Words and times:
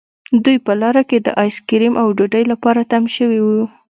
دوی 0.43 0.57
په 0.65 0.73
لاره 0.81 1.03
کې 1.09 1.17
د 1.21 1.27
آیس 1.43 1.57
کریم 1.69 1.93
او 2.01 2.07
ډوډۍ 2.17 2.43
لپاره 2.51 2.87
تم 2.91 3.03
شوي 3.15 3.39
وو 3.45 3.63